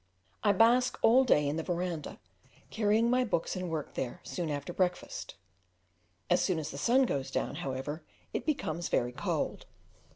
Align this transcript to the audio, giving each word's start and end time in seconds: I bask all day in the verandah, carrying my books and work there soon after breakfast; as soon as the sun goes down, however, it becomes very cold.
I 0.43 0.51
bask 0.51 0.97
all 1.03 1.23
day 1.23 1.47
in 1.47 1.57
the 1.57 1.61
verandah, 1.63 2.19
carrying 2.71 3.11
my 3.11 3.23
books 3.23 3.55
and 3.55 3.69
work 3.69 3.93
there 3.93 4.19
soon 4.23 4.49
after 4.49 4.73
breakfast; 4.73 5.35
as 6.27 6.41
soon 6.41 6.57
as 6.57 6.71
the 6.71 6.79
sun 6.79 7.03
goes 7.03 7.29
down, 7.29 7.57
however, 7.57 8.01
it 8.33 8.43
becomes 8.43 8.89
very 8.89 9.11
cold. 9.11 9.67